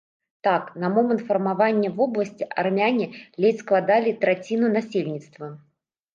[0.45, 3.05] Так, на момант фармавання вобласці армяне
[3.47, 5.55] ледзь складалі траціну насельніцтва.